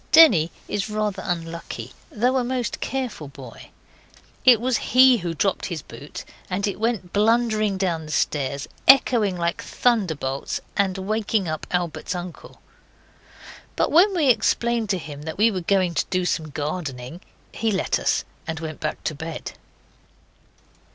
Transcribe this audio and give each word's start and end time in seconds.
Denny 0.11 0.49
is 0.67 0.89
rather 0.89 1.21
unlucky, 1.23 1.91
though 2.11 2.37
a 2.37 2.43
most 2.43 2.79
careful 2.79 3.27
boy. 3.27 3.69
It 4.43 4.59
was 4.59 4.77
he 4.95 5.17
who 5.19 5.35
dropped 5.35 5.67
his 5.67 5.83
boot, 5.83 6.25
and 6.49 6.65
it 6.65 6.79
went 6.79 7.13
blundering 7.13 7.77
down 7.77 8.07
the 8.07 8.11
stairs, 8.11 8.67
echoing 8.87 9.37
like 9.37 9.61
thunderbolts, 9.61 10.59
and 10.75 10.97
waking 10.97 11.47
up 11.47 11.67
Albert's 11.69 12.15
uncle. 12.15 12.61
But 13.75 13.91
when 13.91 14.15
we 14.15 14.29
explained 14.29 14.89
to 14.89 14.97
him 14.97 15.21
that 15.21 15.37
we 15.37 15.51
were 15.51 15.61
going 15.61 15.93
to 15.93 16.05
do 16.09 16.25
some 16.25 16.49
gardening 16.49 17.21
he 17.51 17.71
let 17.71 17.99
us, 17.99 18.23
and 18.47 18.59
went 18.59 18.79
back 18.79 19.03
to 19.03 19.13
bed. 19.13 19.51